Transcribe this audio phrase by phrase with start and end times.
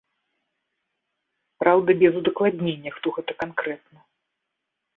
[1.63, 3.99] Праўда, без удакладнення, хто гэта канкрэтна.